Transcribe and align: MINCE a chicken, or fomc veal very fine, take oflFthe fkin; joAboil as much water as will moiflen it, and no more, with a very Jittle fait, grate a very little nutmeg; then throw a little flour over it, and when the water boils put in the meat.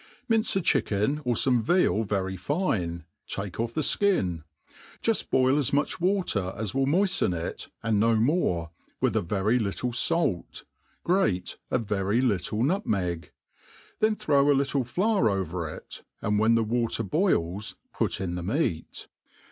MINCE 0.27 0.55
a 0.55 0.61
chicken, 0.61 1.21
or 1.25 1.35
fomc 1.35 1.61
veal 1.61 2.03
very 2.03 2.35
fine, 2.35 3.03
take 3.27 3.57
oflFthe 3.57 3.99
fkin; 3.99 4.43
joAboil 5.03 5.59
as 5.59 5.71
much 5.71 6.01
water 6.01 6.53
as 6.57 6.73
will 6.73 6.87
moiflen 6.87 7.35
it, 7.39 7.69
and 7.83 7.99
no 7.99 8.15
more, 8.15 8.71
with 8.99 9.15
a 9.15 9.21
very 9.21 9.59
Jittle 9.59 9.93
fait, 9.93 10.63
grate 11.03 11.57
a 11.69 11.77
very 11.77 12.19
little 12.19 12.63
nutmeg; 12.63 13.29
then 13.99 14.15
throw 14.15 14.49
a 14.51 14.57
little 14.57 14.83
flour 14.83 15.29
over 15.29 15.69
it, 15.69 16.01
and 16.19 16.39
when 16.39 16.55
the 16.55 16.63
water 16.63 17.03
boils 17.03 17.75
put 17.93 18.19
in 18.19 18.33
the 18.33 18.41
meat. 18.41 19.07